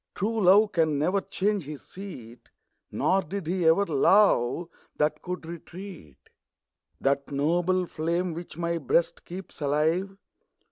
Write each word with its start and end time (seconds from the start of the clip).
True 0.15 0.45
love 0.45 0.71
can 0.71 0.97
never 0.97 1.21
change 1.21 1.65
his 1.65 1.83
seat; 1.83 2.49
Nor 2.91 3.21
did 3.21 3.45
he 3.45 3.67
ever 3.67 3.85
love 3.85 4.67
that 4.97 5.21
can 5.21 5.41
retreat. 5.41 6.17
That 6.99 7.29
noble 7.29 7.85
flame, 7.85 8.33
which 8.33 8.57
my 8.57 8.79
Ijreast 8.79 9.23
keeps 9.25 9.61
alive. 9.61 10.17